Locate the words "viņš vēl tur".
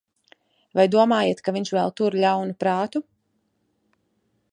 1.57-2.17